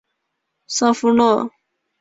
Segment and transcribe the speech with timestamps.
[0.65, 1.51] 萨夫洛。